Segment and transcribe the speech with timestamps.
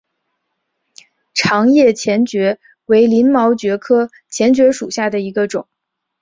[1.35, 2.57] 长叶黔蕨
[2.87, 5.67] 为鳞毛蕨科黔蕨属下的一个种。